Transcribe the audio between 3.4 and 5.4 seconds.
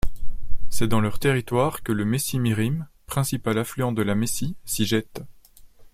affluent de la Maici, s'y jette.